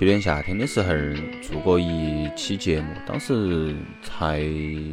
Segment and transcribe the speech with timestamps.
[0.00, 0.88] 去年夏天的时候
[1.42, 4.42] 做过一期节目，当时才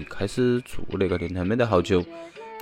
[0.10, 2.04] 开始做那个电台，没得好久，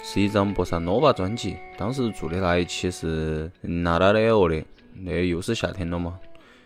[0.04, 1.58] 是一张博萨诺瓦专辑。
[1.76, 4.64] 当时做的那一期是娜达雷欧的，
[4.94, 6.20] 那又是夏天了嘛，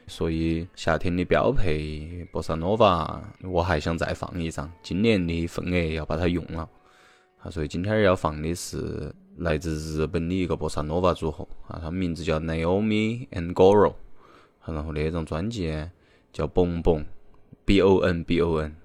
[0.05, 6.67] 所以夏天的标配博萨诺瓦，我还想再放一张，今年的份额要把它用了。
[7.41, 13.93] 啊，所以今天要放的是来自日本的一个博萨诺瓦组合啊，他们名字叫 Naomi and Goro。
[14.73, 15.71] 然后那张专辑
[16.31, 17.01] 叫《蹦蹦》
[17.65, 18.75] ，B O N B O N。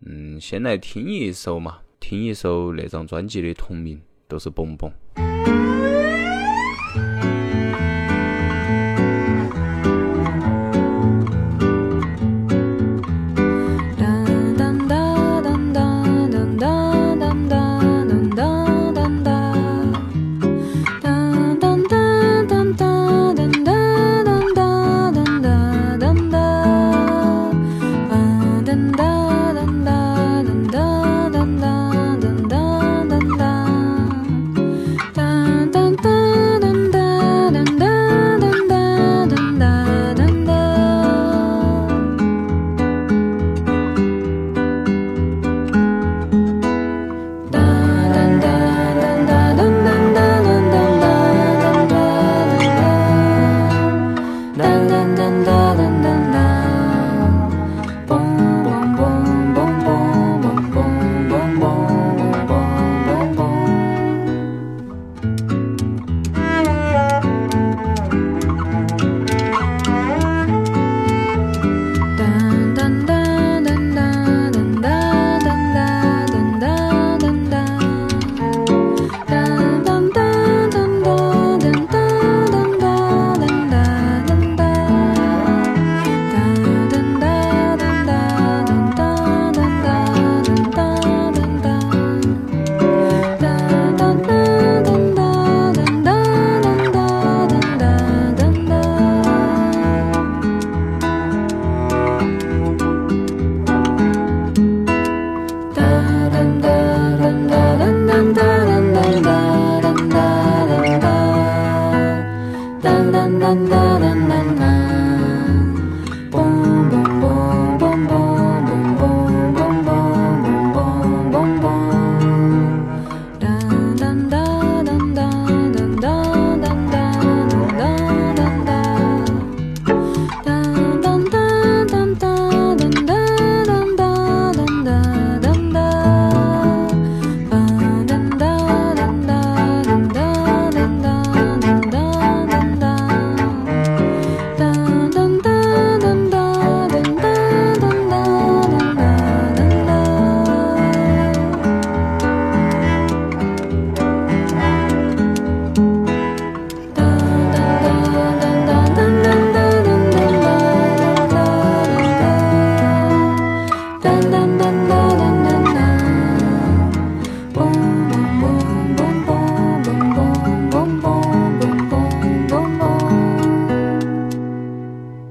[0.00, 4.90] 嗯，先来听一首嘛，听一首那张专辑的同名，都是《蹦蹦》。
[55.46, 55.95] darling.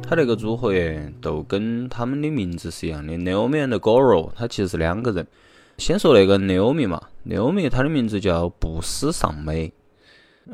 [0.07, 5.25] 他那个组合耶，都跟他们的名字是一样的，Naomi and Goro，他其实是两个人。
[5.77, 9.73] 先说那个 Naomi 嘛，Naomi 他的名字叫布斯尚美。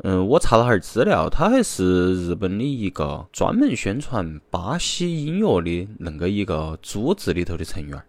[0.02, 8.04] 嗯，我查了下儿资料，他还是日本的一个专门宣传巴西音乐的恁个一个组织里头的成员儿。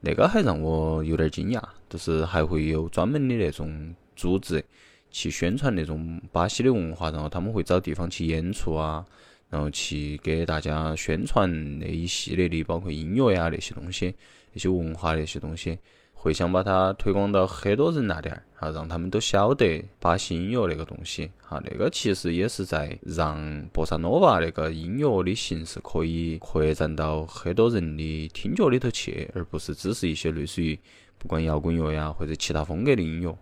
[0.00, 4.64] 那个还让我有点惊讶，就是还会有专门的那种组织
[5.10, 9.04] 去宣传那种巴西的文化，然后他们会找地方去演出啊，
[9.50, 14.14] 然后去给大家宣传那一系列的，包括音乐呀那些东西，
[14.52, 15.76] 那些文化那些东西，
[16.14, 30.78] 会想把它推广到很多人那点儿，啊，让他们都晓得巴西音乐那个东西，哈，那个其实也是在让波萨诺瓦那个音乐的形式可以扩展到很多人的听觉里头去，而不是只是一些类似于
[31.18, 33.36] 不管摇滚乐呀或者其他风格的音乐。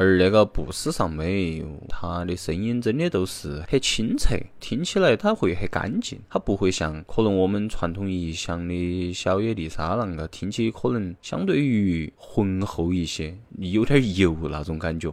[0.00, 15.12] 而那个布斯上美，它的声音真的都是很清澈，听起来它会很干净，它不会像可能我们传统意义上的小野丽莎那个听起可能相对于浑厚一些，有点油那种感觉。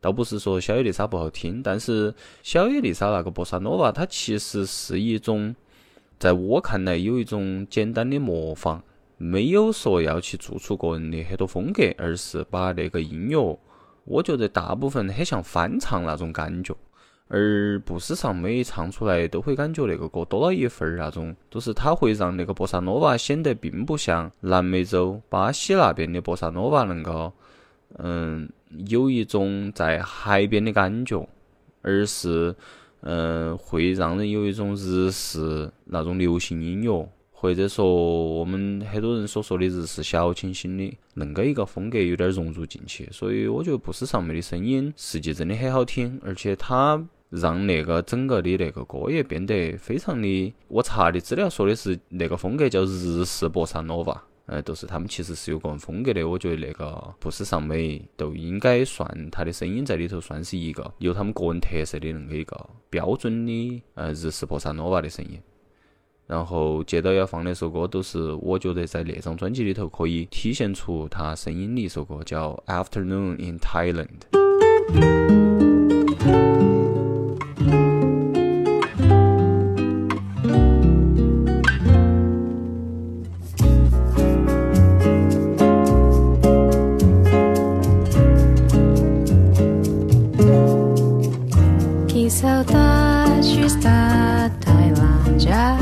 [0.00, 5.54] 倒不是说小野丽莎不好听，但是小野丽莎那个波萨诺瓦，它其实是一种，
[6.18, 8.82] 在我看来有一种简单的模仿，
[9.18, 13.58] 没有说要去做出个人的很多风格，而是把那个音乐。
[14.04, 16.74] 我觉得大部分很像翻唱那种感觉，
[17.28, 27.32] 而不是上每唱出来都会感觉那个歌多了一份儿那种，就是它会让那个波萨诺瓦显得并不像南美洲巴西那边的波萨诺瓦能够，
[27.98, 28.48] 嗯，
[28.88, 31.26] 有一种在海边的感觉，
[31.80, 32.54] 而是，
[33.02, 37.08] 嗯，会让人有一种日式那种流行音乐。
[37.42, 50.54] 或者说，我们很多人所说的日式小清新的恁个一个风格有点融入进去，所以我觉得不是上妹的声音实际真的很好听，而且它让那个整个的那个歌也变得非常的。
[50.68, 56.22] 我查的资料说的是那个风格叫日式波萨诺瓦，呃，都是他们其实是有个人风格的。
[56.22, 65.40] 我觉得那个不是上美都应该算他的声音在里头算是一个有他们个人特色的恁个一个标准的呃日式波萨诺瓦的声音。
[66.32, 74.06] 然后接到要放那首歌，都是我觉得在那张专辑里头可以体现出他声音的一首歌，叫《Afternoon in Thailand》。
[92.42, 95.76] Saudades da Tailândia,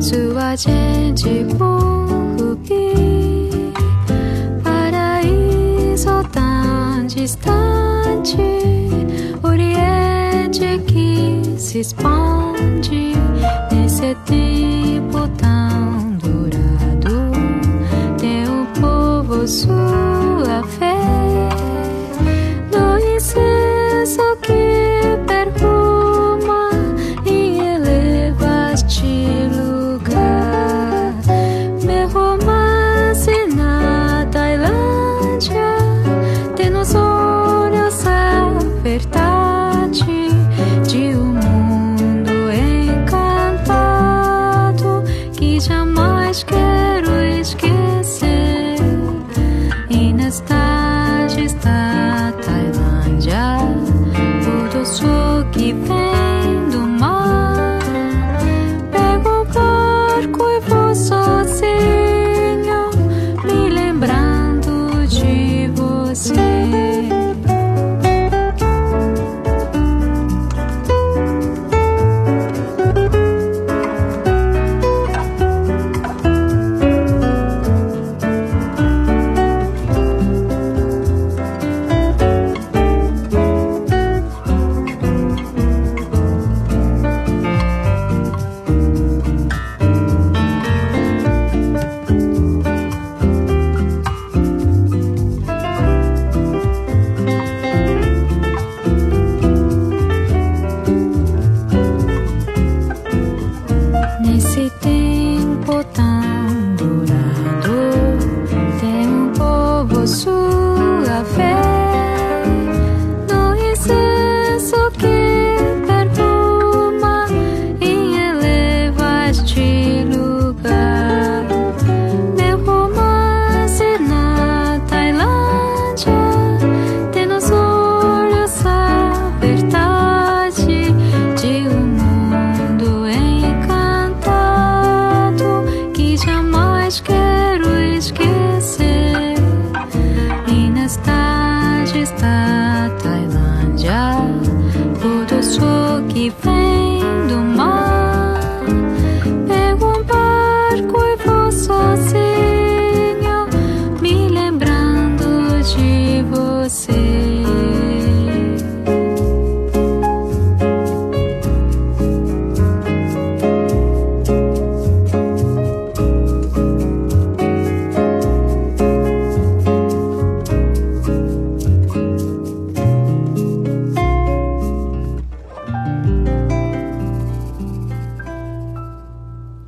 [0.00, 2.94] sua gente corrupi
[4.62, 8.38] para isso tão distante
[9.42, 13.12] oriente que se expande
[13.70, 17.30] nesse tempo tão dourado,
[18.18, 20.89] tem o povo sua fé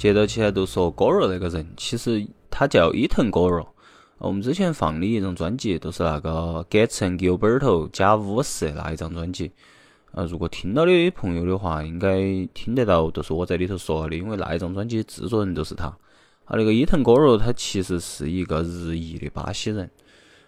[0.03, 3.69] 接着起来都说 Goro 那个人，其实他叫伊藤 Goro，
[4.19, 9.53] 我们之前放的一张专辑都是那个 Gets and Gilberto 加五十那一张专辑。
[10.11, 12.19] 啊，如果听到的朋友的话，应该
[12.53, 15.87] 听得到，都是我在里头说的，因为那一张专辑制作人都是他。
[15.87, 19.89] 啊，那个伊藤戈罗，他其实是一个日裔的巴西人。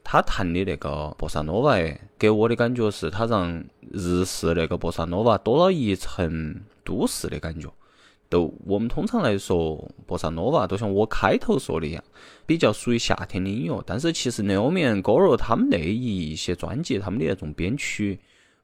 [0.02, 1.78] 他弹的那个波萨诺瓦，
[2.18, 7.73] 给我的感觉是他让日式那个波萨诺瓦多了一层都市的感觉。
[8.28, 12.02] 都我们通常来说，波萨诺瓦都像我开头说的一样，
[12.46, 13.82] 比较属于夏天的音乐。
[13.86, 18.18] 但是其实 Neomi Goro 他们那一些专辑，他们的那种编曲，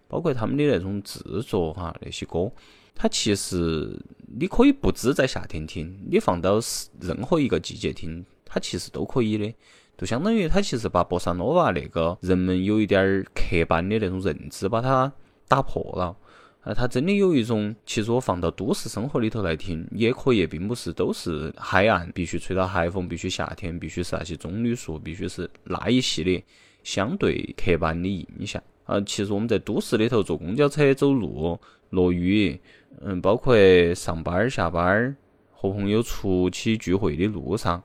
[0.09, 2.51] 包括他们的那种制作哈，那些歌，
[2.95, 3.97] 它其实
[4.39, 6.59] 你可以不止在夏天听，你放到
[7.01, 9.55] 任何一个季节听，它其实都可以的。
[9.97, 15.13] 就相当于它其实把波萨诺瓦那个人们有一点儿刻板的那种认知，把它
[15.47, 16.17] 打破了。
[16.63, 26.45] 啊，它真的有一种，其实我放到都市生活里头来听也可以，并不是都是海岸，必须吹到海风，必须夏天，必须是那些棕榈树，必须是那一系列
[26.83, 28.63] 相对刻板的印象。
[28.85, 32.61] 啊，其实我们在都市里头坐公交车、走路、落雨，
[33.01, 33.55] 嗯，包括
[33.95, 35.17] 上班儿、下班儿
[35.53, 37.83] 和朋友出去聚会的路上，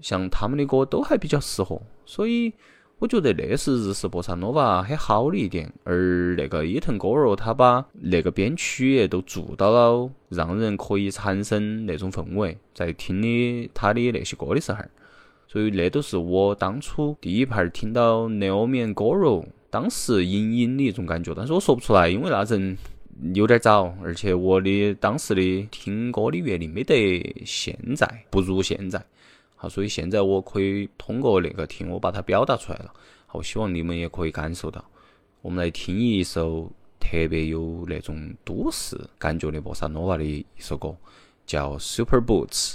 [0.00, 2.52] 像他们的歌都还比较适合，所以。
[2.98, 14.78] 我觉得那是日式波萨诺瓦很好的一点，而那个伊藤戈罗他把那个编曲也都做到了，让人可以产生那种氛围，在听的他的那些歌的时候，
[15.46, 22.78] 所以那都是我当初第一盘听到 Naomi Goro 当时隐隐的一种感觉，但是我说不出来，因为那阵
[23.34, 29.04] 有点早，而且我的当时的听歌的阅历没得现在不如现在。
[29.56, 32.92] 好，所以现在我可以通过那个听，我把它表达出来了。
[33.26, 34.84] 好，希望你们也可以感受到。
[35.40, 36.70] 我们来听一首
[37.00, 40.94] 特别有那种都市感觉的博萨诺瓦的一首歌，
[41.46, 42.74] 叫《Super Boots》。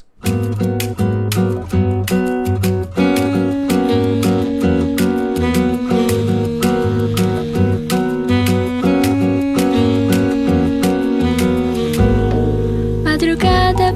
[13.04, 13.92] madrugada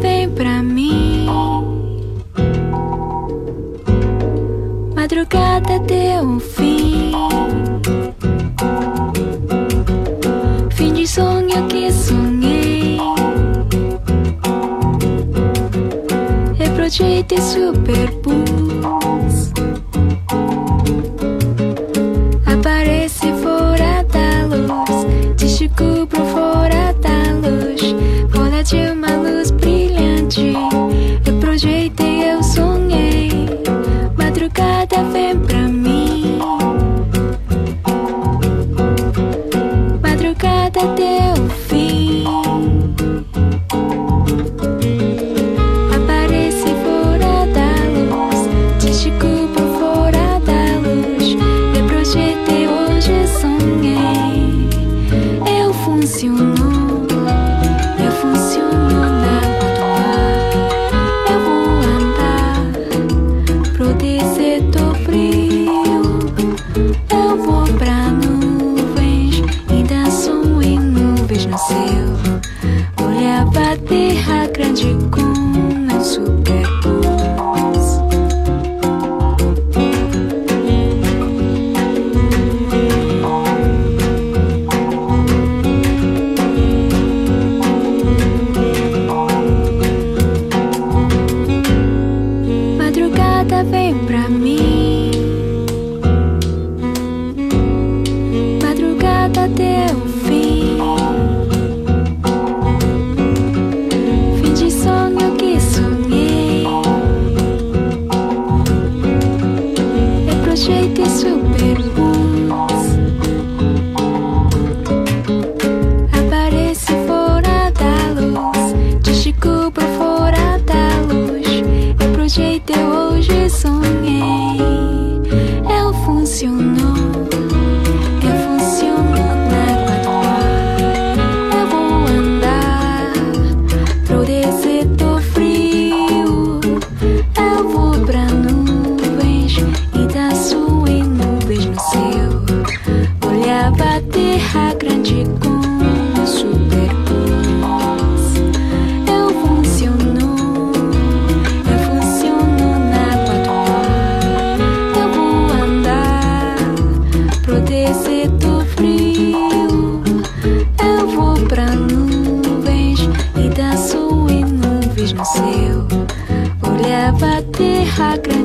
[5.80, 7.12] deu um fim.
[10.72, 12.98] Fim de sonho que sonhei.
[16.58, 18.65] Reprojeitei super bus.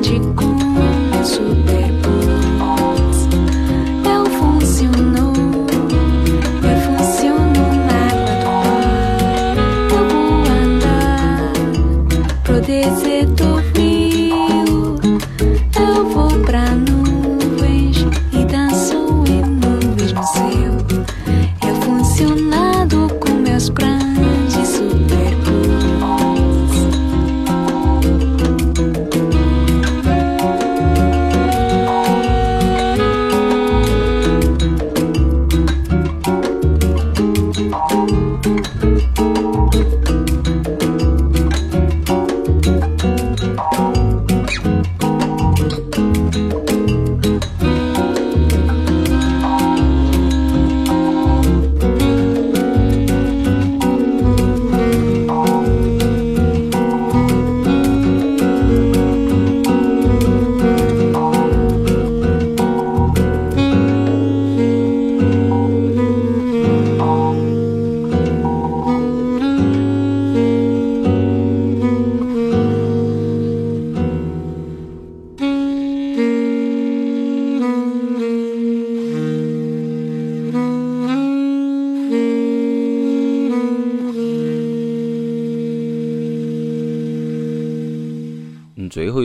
[0.01, 1.60] de conheço.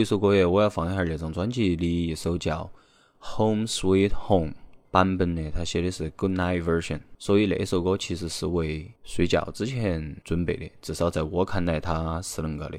[0.07, 2.71] 首歌耶，我要放一下那张专辑的一首叫
[3.37, 4.51] 《Home Sweet Home》
[4.89, 12.77] 版本的，他写的是 Good Night Version，所以那首歌其实是为睡觉之前准备的，至少在我看来它是恁个的。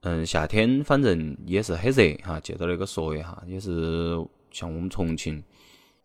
[0.00, 4.16] 嗯，夏天反正也是很热哈，借到那个说一下，也是
[4.50, 5.44] 像我们重庆，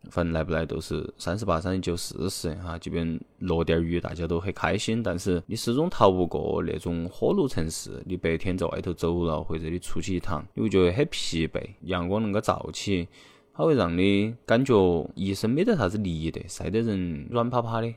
[0.10, 5.04] 反正来不来都是三十八、三十九、四十哈，即便落点儿雨，大家都很开心。
[5.04, 11.62] 但是你始终逃不过那种火炉城市，你白天在外头走了，或者你出去一趟，你会觉得很疲惫。
[11.82, 13.08] 阳光恁个照起，
[13.54, 17.94] 它会让你感觉一身没得啥子力的，晒得人软趴趴的。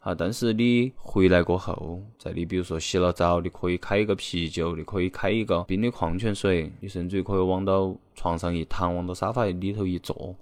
[0.00, 10.34] 啊，但是你回来过后，在你比如说洗了澡，你可以开一个啤酒，你可以开一个冰的矿泉水，你甚至于可以往到床上一躺，往到沙发里头一坐，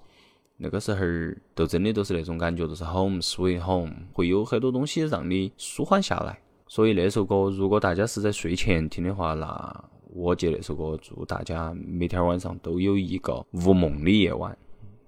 [0.59, 6.39] 那个时候儿都真的都是那种感觉，都是 home sweet home，会有很多东西让你舒缓下来。
[6.67, 14.57] 所以那首歌，如果大家是在睡前听的话，那我借那首歌祝大家每天晚上都有一个无梦的夜晚，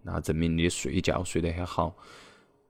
[0.03, 1.95] 那证明你睡觉睡得很好。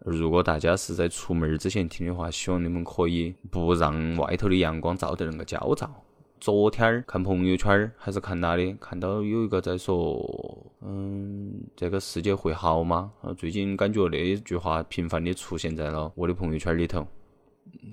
[0.05, 5.91] 如果大家是在出门儿之前听的话，希望你们可以不让外头的阳光照得那个焦躁。
[6.41, 13.11] 昨天儿看朋友圈儿还是看哪里，看到有一个在说，嗯，这个世界会好吗？
[13.23, 17.07] 啊，最近感觉那句话频繁的出现在了我的朋友圈里头。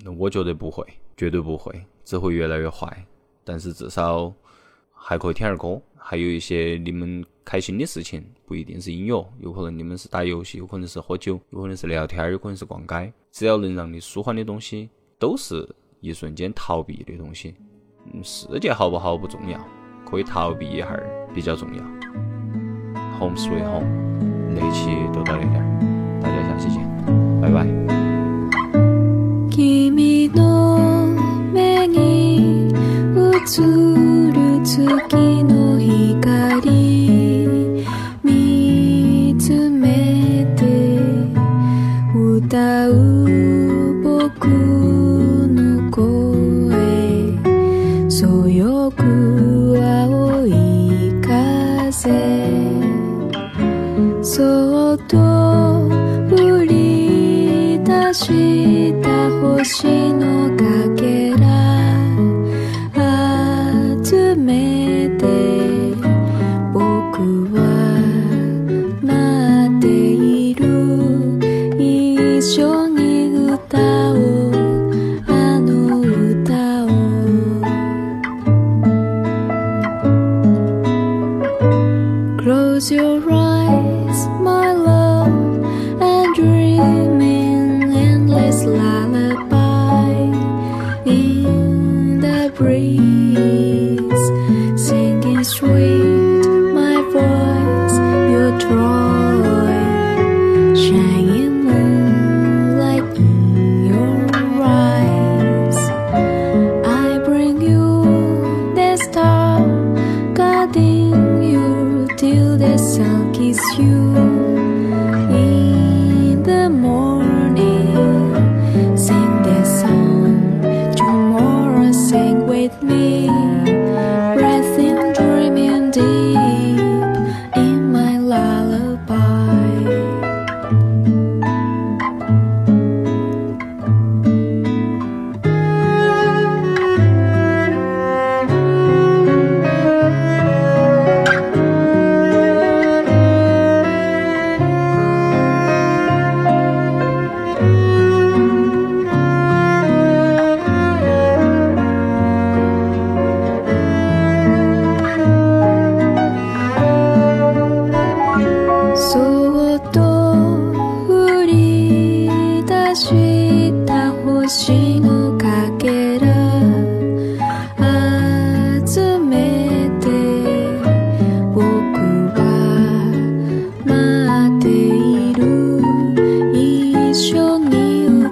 [0.04, 1.72] 那我觉得不会，绝对不会，
[2.04, 3.04] 只会越来越坏。
[3.44, 4.32] 但是至少
[4.92, 15.68] 还可以听点儿歌，还有一些你们开心的事情，不一定是音乐，有可能你们是打游戏，有可能是喝酒，有可能是聊天，有可能是逛街，只要能让你舒缓的东西，都是
[16.00, 17.54] 一瞬间逃避的东西。
[18.15, 19.59] 嗯，世界好不好不重要，
[20.09, 21.03] 可以逃避一下儿
[21.33, 21.83] 比较重要。
[23.19, 23.85] Home sweet home，
[24.53, 25.65] 那期就到那点儿，
[26.21, 26.85] 大家下期见，
[27.41, 27.67] 拜拜。
[29.49, 31.07] 君の
[31.53, 32.69] 目に
[33.15, 33.61] 映
[34.31, 35.64] る月の
[58.15, 60.04] り出した星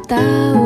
[0.05, 0.64] tahu